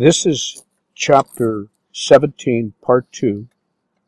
[0.00, 0.62] This is
[0.94, 3.48] chapter 17, part 2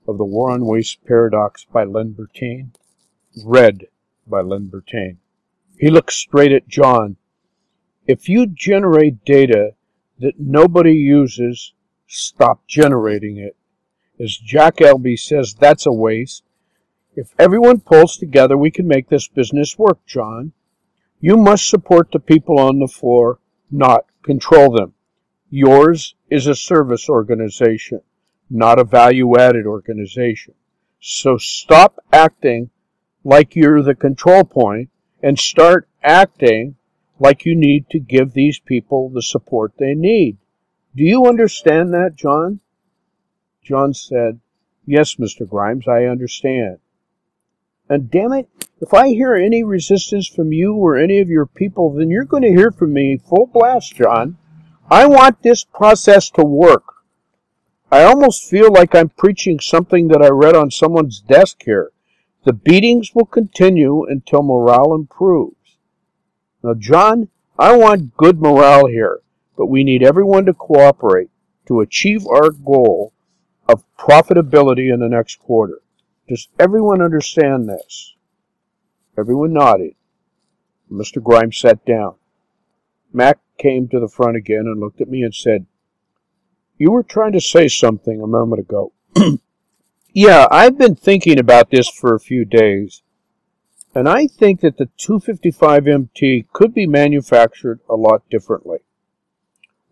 [0.07, 2.71] of The War on Waste Paradox by Len Bertain,
[3.45, 3.89] read
[4.25, 5.17] by Len Bertain.
[5.81, 7.17] He looked straight at John.
[8.07, 9.73] If you generate data
[10.21, 11.73] that nobody uses,
[12.07, 13.57] stop generating it.
[14.21, 16.45] As Jack Elby says, that's a waste.
[17.17, 20.53] If everyone pulls together, we can make this business work, John.
[21.19, 23.41] You must support the people on the floor,
[23.73, 24.95] not control them.
[25.51, 28.01] Yours is a service organization,
[28.49, 30.55] not a value added organization.
[31.01, 32.71] So stop acting
[33.25, 34.91] like you're the control point
[35.23, 36.77] and start acting
[37.19, 40.39] like you need to give these people the support they need.
[40.95, 42.61] Do you understand that, John?
[43.63, 44.41] John said,
[44.87, 45.49] Yes, Mr.
[45.49, 46.79] Grimes, I understand.
[47.89, 48.49] And damn it,
[48.81, 52.45] if I hear any resistance from you or any of your people, then you're going
[52.45, 54.39] to hear from me full blast, John.
[54.91, 56.85] I want this process to work.
[57.93, 61.93] I almost feel like I'm preaching something that I read on someone's desk here.
[62.45, 65.77] The beatings will continue until morale improves.
[66.63, 69.21] Now, John, I want good morale here,
[69.57, 71.31] but we need everyone to cooperate
[71.67, 73.13] to achieve our goal
[73.69, 75.81] of profitability in the next quarter.
[76.27, 78.15] Does everyone understand this?
[79.17, 79.95] Everyone nodded.
[80.91, 81.23] Mr.
[81.23, 82.15] Grimes sat down.
[83.13, 85.67] Mac came to the front again and looked at me and said,
[86.79, 88.93] You were trying to say something a moment ago.
[90.13, 93.03] yeah, I've been thinking about this for a few days,
[93.95, 98.79] and I think that the 255MT could be manufactured a lot differently.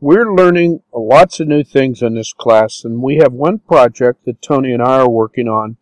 [0.00, 4.40] We're learning lots of new things in this class, and we have one project that
[4.40, 5.76] Tony and I are working on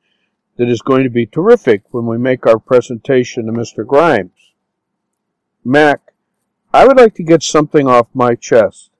[0.57, 3.87] that is going to be terrific when we make our presentation to Mr.
[3.87, 4.55] Grimes.
[5.62, 6.06] Mac,
[6.77, 8.91] I would like to get something off my chest.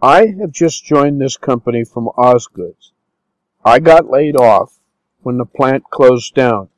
[0.00, 2.92] I have just joined this company from Osgoods.
[3.64, 4.78] I got laid off
[5.22, 6.68] when the plant closed down.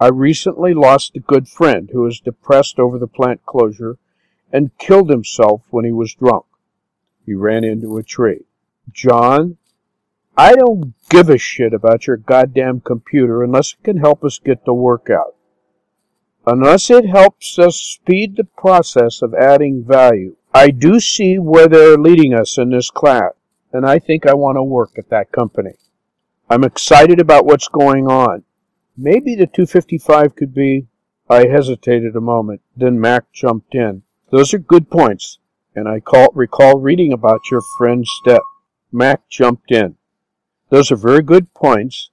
[0.00, 3.98] I recently lost a good friend who was depressed over the plant closure
[4.50, 6.46] and killed himself when he was drunk.
[7.26, 8.46] He ran into a tree.
[8.90, 9.58] John,
[10.38, 14.64] I don't give a shit about your goddamn computer unless it can help us get
[14.64, 15.34] the work out
[16.46, 20.36] unless it helps us speed the process of adding value.
[20.54, 23.32] I do see where they're leading us in this class,
[23.72, 25.72] and I think I want to work at that company.
[26.50, 28.44] I'm excited about what's going on.
[28.96, 30.86] Maybe the 255 could be.
[31.30, 32.60] I hesitated a moment.
[32.76, 34.02] Then Mac jumped in.
[34.30, 35.38] Those are good points,
[35.74, 38.42] and I call, recall reading about your friend's death.
[38.90, 39.96] Mac jumped in.
[40.68, 42.10] Those are very good points,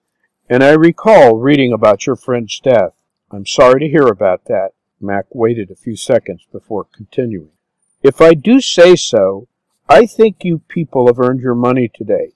[0.50, 2.94] and I recall reading about your friend's death.
[3.32, 4.72] I'm sorry to hear about that.
[5.00, 7.52] Mac waited a few seconds before continuing.
[8.02, 9.48] If I do say so,
[9.88, 12.34] I think you people have earned your money today.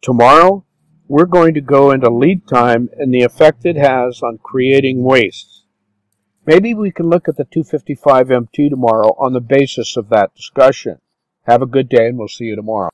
[0.00, 0.64] Tomorrow,
[1.08, 5.64] we're going to go into lead time and the effect it has on creating wastes.
[6.46, 10.98] Maybe we can look at the 255MT tomorrow on the basis of that discussion.
[11.46, 12.90] Have a good day and we'll see you tomorrow.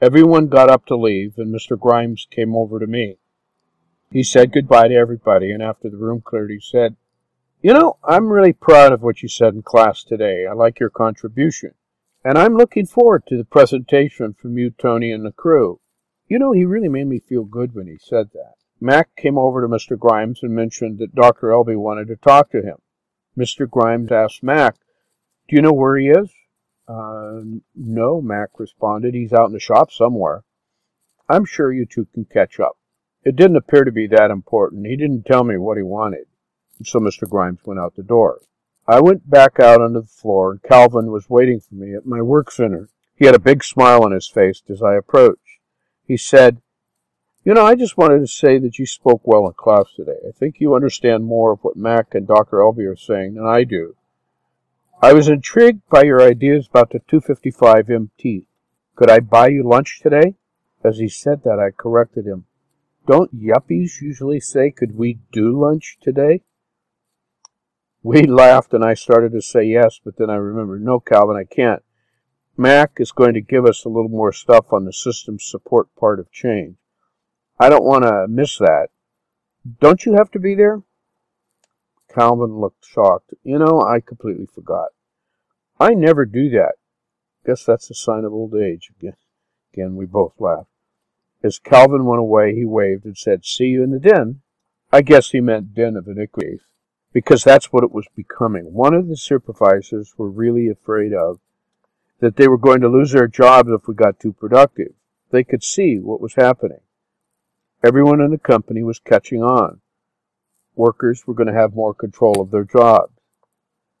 [0.00, 1.78] Everyone got up to leave and Mr.
[1.78, 3.18] Grimes came over to me.
[4.16, 6.96] He said goodbye to everybody, and after the room cleared, he said,
[7.60, 10.46] You know, I'm really proud of what you said in class today.
[10.46, 11.74] I like your contribution.
[12.24, 15.80] And I'm looking forward to the presentation from you, Tony, and the crew.
[16.28, 18.54] You know, he really made me feel good when he said that.
[18.80, 19.98] Mac came over to Mr.
[19.98, 21.48] Grimes and mentioned that Dr.
[21.48, 22.78] Elby wanted to talk to him.
[23.36, 23.68] Mr.
[23.68, 24.76] Grimes asked Mac,
[25.46, 26.32] Do you know where he is?
[26.88, 27.42] Uh,
[27.74, 29.12] no, Mac responded.
[29.12, 30.42] He's out in the shop somewhere.
[31.28, 32.78] I'm sure you two can catch up.
[33.26, 34.86] It didn't appear to be that important.
[34.86, 36.26] He didn't tell me what he wanted.
[36.84, 37.28] So Mr.
[37.28, 38.38] Grimes went out the door.
[38.86, 42.22] I went back out onto the floor, and Calvin was waiting for me at my
[42.22, 42.88] work center.
[43.16, 45.58] He had a big smile on his face as I approached.
[46.06, 46.62] He said,
[47.42, 50.20] You know, I just wanted to say that you spoke well in class today.
[50.28, 52.58] I think you understand more of what Mac and Dr.
[52.58, 53.96] Elby are saying than I do.
[55.02, 58.46] I was intrigued by your ideas about the 255 MT.
[58.94, 60.36] Could I buy you lunch today?
[60.84, 62.44] As he said that, I corrected him.
[63.06, 66.42] Don't yuppies usually say, could we do lunch today?
[68.02, 71.44] We laughed and I started to say yes, but then I remembered, no, Calvin, I
[71.44, 71.82] can't.
[72.56, 76.18] Mac is going to give us a little more stuff on the system support part
[76.18, 76.76] of change.
[77.58, 78.88] I don't want to miss that.
[79.80, 80.82] Don't you have to be there?
[82.12, 83.34] Calvin looked shocked.
[83.42, 84.88] You know, I completely forgot.
[85.78, 86.74] I never do that.
[87.44, 88.90] Guess that's a sign of old age.
[88.98, 89.16] Again,
[89.72, 90.70] again we both laughed.
[91.42, 94.40] As Calvin went away, he waved and said, See you in the den.
[94.92, 96.60] I guess he meant den of iniquity,
[97.12, 98.72] because that's what it was becoming.
[98.72, 101.40] One of the supervisors were really afraid of,
[102.20, 104.94] that they were going to lose their jobs if we got too productive.
[105.30, 106.80] They could see what was happening.
[107.84, 109.80] Everyone in the company was catching on.
[110.74, 113.12] Workers were going to have more control of their jobs.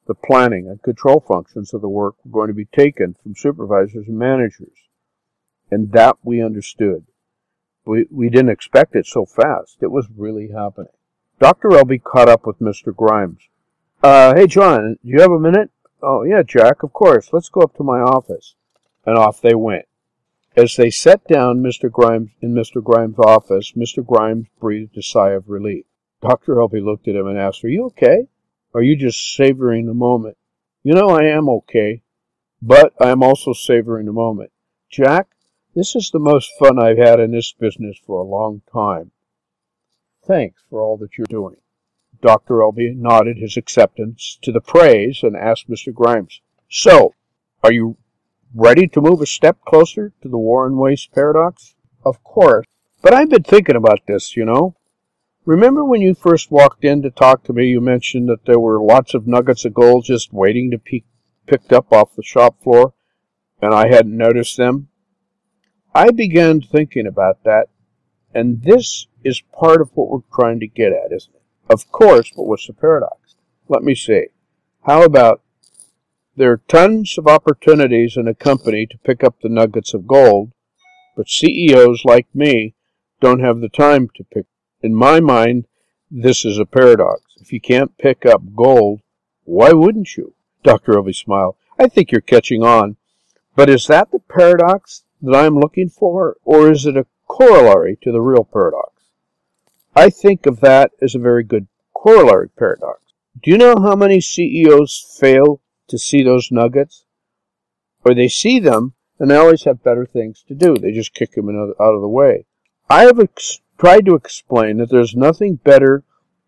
[0.06, 4.06] The planning and control functions of the work were going to be taken from supervisors
[4.06, 4.76] and managers.
[5.70, 7.06] And that we understood.
[7.86, 9.78] We, we didn't expect it so fast.
[9.80, 10.92] It was really happening.
[11.40, 11.68] Dr.
[11.70, 12.94] Elby caught up with Mr.
[12.94, 13.48] Grimes.
[14.02, 15.70] Uh, hey, John, do you have a minute?
[16.02, 17.32] Oh, yeah, Jack, of course.
[17.32, 18.54] Let's go up to my office.
[19.04, 19.86] And off they went.
[20.56, 21.90] As they sat down Mr.
[21.90, 22.82] Grimes in Mr.
[22.82, 24.04] Grimes' office, Mr.
[24.04, 25.84] Grimes breathed a sigh of relief.
[26.22, 26.54] Dr.
[26.54, 28.26] Elby looked at him and asked, Are you okay?
[28.74, 30.38] Are you just savoring the moment?
[30.82, 32.02] You know, I am okay,
[32.62, 34.50] but I am also savoring the moment.
[34.90, 35.28] Jack,
[35.76, 39.10] this is the most fun I've had in this business for a long time.
[40.26, 41.56] Thanks for all that you're doing.
[42.22, 42.62] Dr.
[42.62, 45.92] Elby nodded his acceptance to the praise and asked Mr.
[45.92, 46.40] Grimes,
[46.70, 47.12] So,
[47.62, 47.98] are you
[48.54, 51.74] ready to move a step closer to the war on waste paradox?
[52.06, 52.64] Of course.
[53.02, 54.76] But I've been thinking about this, you know.
[55.44, 58.82] Remember when you first walked in to talk to me, you mentioned that there were
[58.82, 61.04] lots of nuggets of gold just waiting to be
[61.46, 62.94] picked up off the shop floor,
[63.60, 64.88] and I hadn't noticed them?
[65.96, 67.68] I began thinking about that,
[68.34, 71.42] and this is part of what we're trying to get at, isn't it?
[71.70, 73.34] Of course, but what's the paradox?
[73.66, 74.26] Let me see.
[74.82, 75.40] How about
[76.36, 80.52] there are tons of opportunities in a company to pick up the nuggets of gold,
[81.16, 82.74] but CEOs like me
[83.22, 84.44] don't have the time to pick.
[84.82, 85.66] In my mind,
[86.10, 87.22] this is a paradox.
[87.40, 89.00] If you can't pick up gold,
[89.44, 90.34] why wouldn't you?
[90.62, 90.92] Dr.
[90.92, 91.56] Elby smiled.
[91.78, 92.98] I think you're catching on.
[93.54, 98.12] But is that the paradox that I'm looking for, or is it a corollary to
[98.12, 99.02] the real paradox?
[99.94, 103.00] I think of that as a very good corollary paradox.
[103.42, 107.04] Do you know how many CEOs fail to see those nuggets?
[108.04, 110.76] Or they see them and they always have better things to do.
[110.76, 112.44] They just kick them out of the way.
[112.88, 116.04] I have ex- tried to explain that there's nothing better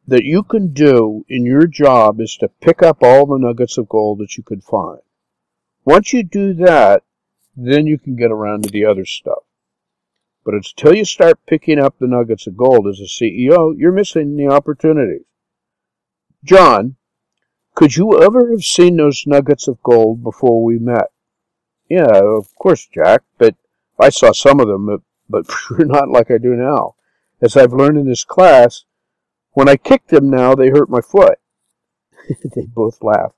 [0.06, 3.88] that you can do in your job is to pick up all the nuggets of
[3.88, 5.00] gold that you can find.
[5.84, 7.02] Once you do that,
[7.66, 9.42] then you can get around to the other stuff.
[10.44, 14.36] But until you start picking up the nuggets of gold as a CEO, you're missing
[14.36, 15.26] the opportunities.
[16.44, 16.96] John,
[17.74, 21.08] could you ever have seen those nuggets of gold before we met?
[21.90, 23.56] Yeah, of course, Jack, but
[23.98, 25.46] I saw some of them, but,
[25.78, 26.94] not like I do now.
[27.42, 28.84] As I've learned in this class,
[29.52, 31.38] when I kick them now, they hurt my foot.
[32.54, 33.34] they both laughed.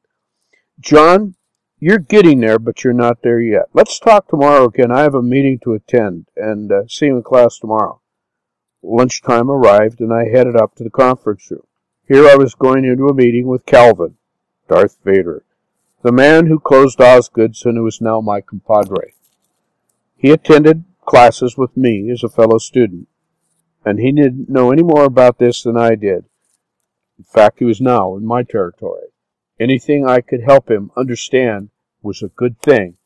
[0.78, 1.34] John,
[1.80, 3.64] you're getting there, but you're not there yet.
[3.72, 4.92] Let's talk tomorrow again.
[4.92, 8.00] I have a meeting to attend, and uh, see you in class tomorrow.
[8.82, 11.66] Lunchtime arrived, and I headed up to the conference room.
[12.06, 14.16] Here I was going into a meeting with Calvin,
[14.68, 15.44] Darth Vader,
[16.02, 19.14] the man who closed Osgood's and who is now my compadre.
[20.16, 23.08] He attended classes with me as a fellow student,
[23.84, 26.24] and he didn't know any more about this than I did.
[27.18, 29.09] In fact, he was now in my territory.
[29.60, 31.68] Anything I could help him understand
[32.02, 32.96] was a good thing.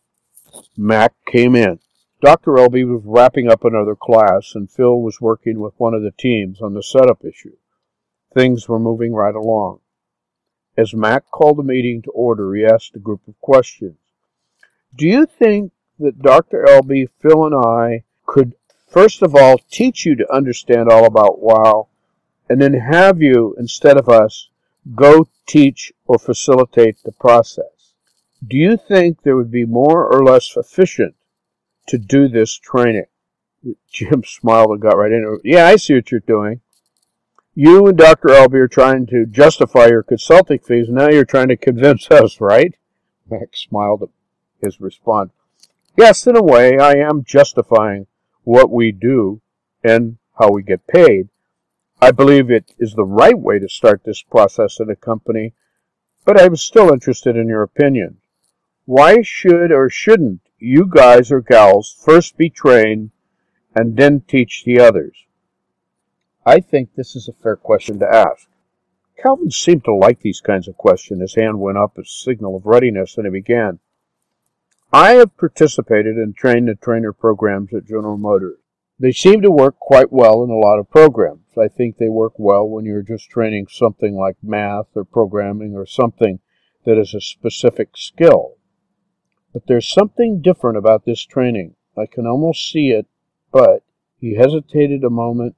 [0.77, 1.81] Mac came in.
[2.23, 2.53] Dr.
[2.53, 6.63] Elby was wrapping up another class, and Phil was working with one of the teams
[6.63, 7.57] on the setup issue.
[8.33, 9.81] Things were moving right along.
[10.77, 13.97] As Mac called the meeting to order, he asked a group of questions.
[14.95, 16.65] Do you think that Dr.
[16.69, 18.55] Elby, Phil, and I could,
[18.87, 21.89] first of all, teach you to understand all about WOW,
[22.49, 24.51] and then have you, instead of us,
[24.95, 27.95] go teach or facilitate the process.
[28.47, 31.15] Do you think there would be more or less efficient
[31.87, 33.07] to do this training?
[33.91, 35.41] Jim smiled and got right into it.
[35.45, 36.61] Yeah, I see what you're doing.
[37.55, 38.29] You and Dr.
[38.29, 42.75] Elby are trying to justify your consulting fees, now you're trying to convince us, right?
[43.31, 44.09] Mac smiled at
[44.61, 45.31] his response.
[45.97, 48.07] Yes, in a way, I am justifying
[48.43, 49.41] what we do
[49.85, 51.29] and how we get paid.
[52.05, 55.55] I believe it is the right way to start this process in a company,
[56.27, 58.19] but I'm still interested in your opinion.
[58.85, 63.13] Why should or shouldn't you guys or gals first be trained
[63.75, 65.17] and then teach the others?
[66.45, 68.49] I think this is a fair question to ask.
[69.17, 71.23] Calvin seemed to like these kinds of questions.
[71.23, 73.79] His hand went up as a signal of readiness, and he began.
[74.93, 78.59] I have participated in train the trainer programs at General Motors.
[78.99, 81.47] They seem to work quite well in a lot of programs.
[81.59, 85.85] I think they work well when you're just training something like math or programming or
[85.85, 86.39] something
[86.85, 88.57] that is a specific skill.
[89.53, 91.75] But there's something different about this training.
[91.97, 93.07] I can almost see it,
[93.53, 93.83] but
[94.19, 95.57] he hesitated a moment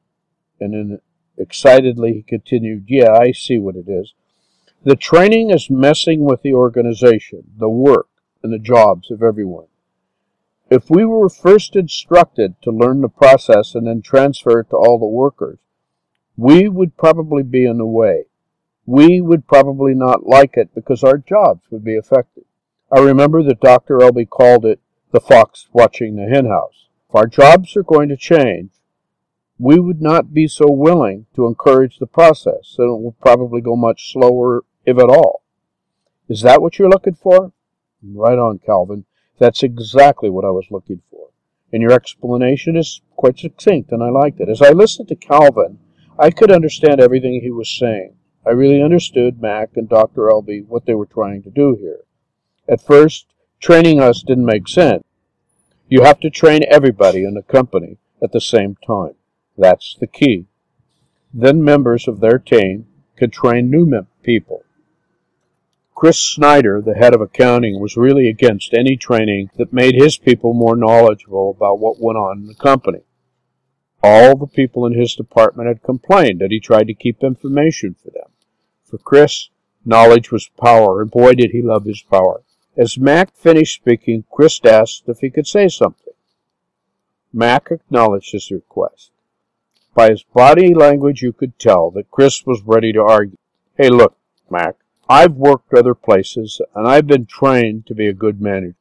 [0.61, 1.01] and then
[1.37, 4.15] excitedly he continued, Yeah, I see what it is.
[4.83, 8.09] The training is messing with the organization, the work,
[8.43, 9.67] and the jobs of everyone.
[10.69, 14.99] If we were first instructed to learn the process and then transfer it to all
[14.99, 15.59] the workers,
[16.37, 18.25] we would probably be in the way.
[18.85, 22.45] We would probably not like it because our jobs would be affected.
[22.91, 23.99] I remember that Dr.
[23.99, 24.81] Elby called it
[25.13, 26.89] the fox watching the henhouse.
[27.09, 28.71] If our jobs are going to change,
[29.59, 33.77] we would not be so willing to encourage the process, and it will probably go
[33.77, 35.43] much slower, if at all.
[36.29, 37.53] Is that what you're looking for?
[38.03, 39.05] Right on, Calvin.
[39.39, 41.29] That's exactly what I was looking for.
[41.73, 44.49] And your explanation is quite succinct, and I liked it.
[44.49, 45.79] As I listened to Calvin,
[46.19, 48.15] I could understand everything he was saying.
[48.47, 50.29] I really understood Mac and Dr.
[50.29, 52.05] Elby what they were trying to do here.
[52.69, 53.27] At first,
[53.61, 55.03] training us didn't make sense.
[55.89, 59.15] You have to train everybody in the company at the same time.
[59.59, 60.47] That's the key.
[61.33, 64.65] Then members of their team could train new people.
[65.97, 70.53] Chris Snyder, the head of accounting, was really against any training that made his people
[70.53, 73.01] more knowledgeable about what went on in the company.
[74.03, 78.11] All the people in his department had complained that he tried to keep information for
[78.11, 78.31] them.
[78.85, 79.49] For Chris,
[79.87, 82.43] knowledge was power, and boy did he love his power.
[82.77, 86.13] As Mac finished speaking, Chris asked if he could say something.
[87.33, 89.13] Mac acknowledged his request.
[89.95, 93.39] By his body language, you could tell that Chris was ready to argue.
[93.79, 94.19] Hey, look,
[94.51, 94.77] Mac,
[95.09, 98.75] I've worked other places, and I've been trained to be a good manager.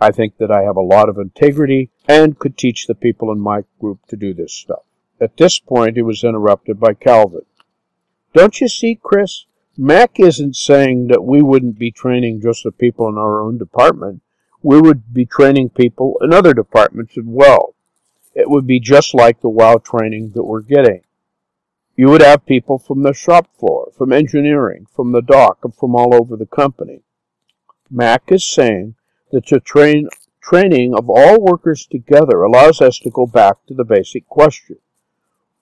[0.00, 3.40] I think that I have a lot of integrity and could teach the people in
[3.40, 4.82] my group to do this stuff.
[5.20, 7.46] At this point, he was interrupted by Calvin.
[8.34, 9.46] Don't you see, Chris?
[9.76, 14.22] Mac isn't saying that we wouldn't be training just the people in our own department.
[14.62, 17.74] We would be training people in other departments as well.
[18.34, 21.02] It would be just like the WOW training that we're getting.
[21.96, 25.94] You would have people from the shop floor, from engineering, from the dock, and from
[25.94, 27.02] all over the company.
[27.88, 28.96] Mac is saying
[29.30, 30.08] that the train,
[30.42, 34.78] training of all workers together allows us to go back to the basic question.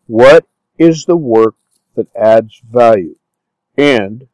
[0.06, 0.46] What
[0.78, 1.54] is the work
[1.96, 3.16] that adds value?
[3.76, 4.28] And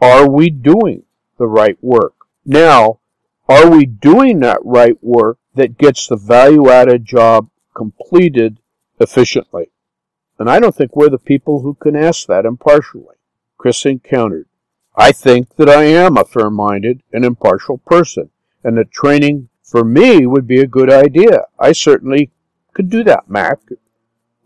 [0.00, 1.04] are we doing
[1.38, 2.14] the right work?
[2.44, 3.00] Now,
[3.48, 8.58] are we doing that right work that gets the value added job completed
[9.00, 9.70] efficiently?
[10.40, 13.16] And I don't think we're the people who can ask that impartially.
[13.58, 14.48] Chris encountered.
[14.96, 18.30] I think that I am a fair minded and impartial person,
[18.64, 21.44] and that training for me would be a good idea.
[21.58, 22.30] I certainly
[22.72, 23.58] could do that, Mac.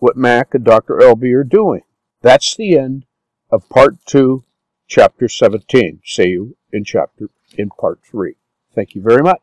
[0.01, 0.99] What Mac and Dr.
[0.99, 1.83] Elby are doing.
[2.23, 3.07] That's the end
[3.53, 4.43] of part two,
[4.89, 6.01] chapter 17.
[6.05, 8.35] See you in chapter in part three.
[8.75, 9.43] Thank you very much.